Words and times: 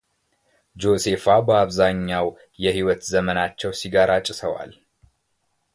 ጆሴፋ 0.81 1.25
በአብዛኛው 1.47 2.25
የሕይወት 2.63 3.01
ዘመናቸው 3.13 3.73
ሲጋራ 3.81 4.09
አጭሰዋል። 4.21 4.73